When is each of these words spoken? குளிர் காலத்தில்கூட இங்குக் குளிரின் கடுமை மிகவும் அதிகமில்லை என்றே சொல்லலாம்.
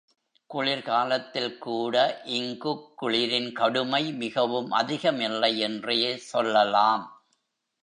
குளிர் 0.49 0.83
காலத்தில்கூட 0.85 2.17
இங்குக் 2.23 3.03
குளிரின் 3.03 3.51
கடுமை 3.53 4.13
மிகவும் 4.13 4.71
அதிகமில்லை 4.71 5.57
என்றே 5.59 6.17
சொல்லலாம். 6.17 7.23